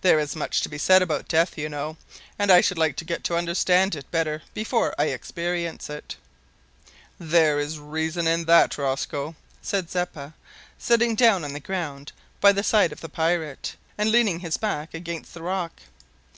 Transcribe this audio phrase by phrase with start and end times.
[0.00, 1.98] There is much to be said about death, you know,
[2.38, 6.16] and I should like to get to understand it better before I experience it."
[7.20, 10.32] "There is reason in that, Rosco," said Zeppa,
[10.78, 14.94] sitting down on the ground by the side of the pirate, and leaning his back
[14.94, 15.82] against the rock.